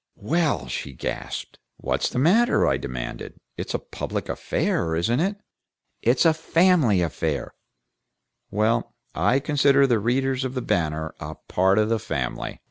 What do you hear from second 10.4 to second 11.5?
of the Banner a